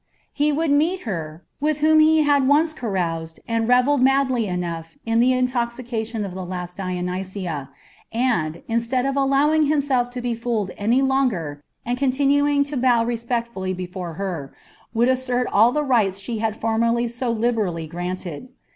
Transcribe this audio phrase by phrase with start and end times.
[0.33, 5.19] He would meet her, with whom he had once caroused and revelled madly enough in
[5.19, 7.69] the intoxication of the last Dionysia,
[8.11, 13.75] and, instead of allowing himself to be fooled any longer and continuing to bow respectfully
[13.75, 14.51] before her,
[14.91, 18.49] would assert all the rights she had formerly so liberally granted.